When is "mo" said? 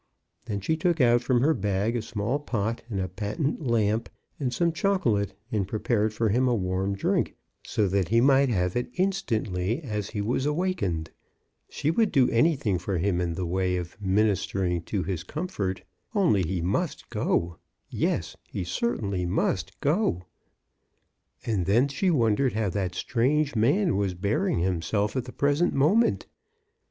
25.75-25.93